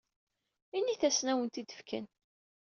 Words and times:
Init-asen 0.77 1.27
ad 1.31 1.33
awen-t-id-fken. 1.35 2.05